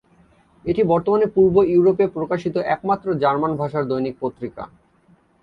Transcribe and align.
এটি 0.65 0.81
বর্তমানে 0.83 1.25
পূর্ব 1.35 1.55
ইউরোপে 1.67 2.05
প্রকাশিত 2.15 2.55
একমাত্র 2.75 3.07
জার্মান 3.21 3.51
ভাষার 3.57 3.83
দৈনিক 3.87 4.15
পত্রিকা। 4.21 4.63